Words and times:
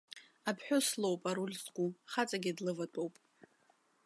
Аԥҳәыс 0.49 0.87
лоуп 1.01 1.21
аруль 1.29 1.55
зку, 1.63 1.87
хаҵакгьы 2.11 2.51
длыватәоуп. 2.57 3.15